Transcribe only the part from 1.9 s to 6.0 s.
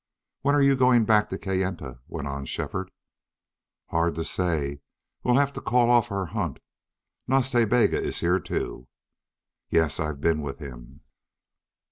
went on Shefford. "Hard to say. We'll have to call